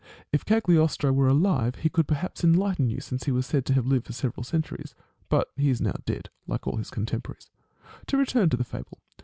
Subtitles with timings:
[0.33, 3.85] If Cagliostro were alive, he could perhaps enlighten you, since he was said to have
[3.85, 4.95] lived for several centuries.
[5.29, 7.51] But he is now dead, like his contemporaries.
[8.07, 8.97] To return to the fable.